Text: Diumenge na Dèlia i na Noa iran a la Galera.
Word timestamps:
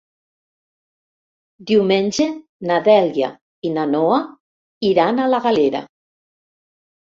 Diumenge 1.71 2.25
na 2.69 2.77
Dèlia 2.87 3.29
i 3.71 3.75
na 3.77 3.85
Noa 3.91 4.17
iran 4.91 5.21
a 5.21 5.29
la 5.35 5.43
Galera. 5.45 5.85